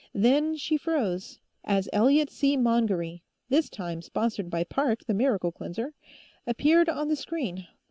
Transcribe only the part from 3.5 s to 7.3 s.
time sponsored by Parc, the Miracle Cleanser appeared on the